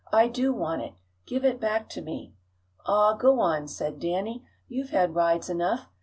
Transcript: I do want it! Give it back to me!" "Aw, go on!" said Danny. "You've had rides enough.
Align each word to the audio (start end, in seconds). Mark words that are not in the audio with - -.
I 0.11 0.29
do 0.29 0.51
want 0.51 0.81
it! 0.81 0.93
Give 1.27 1.45
it 1.45 1.59
back 1.59 1.87
to 1.89 2.01
me!" 2.01 2.33
"Aw, 2.87 3.13
go 3.17 3.39
on!" 3.39 3.67
said 3.67 3.99
Danny. 3.99 4.43
"You've 4.67 4.89
had 4.89 5.13
rides 5.13 5.47
enough. 5.47 5.89